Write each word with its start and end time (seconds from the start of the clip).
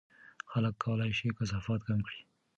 خلک 0.51 0.73
کولای 0.83 1.11
شي 1.17 1.27
کثافات 1.37 1.81
کم 1.87 1.99
کړي. 2.07 2.21